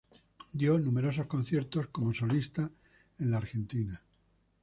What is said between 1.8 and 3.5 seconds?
como solista en la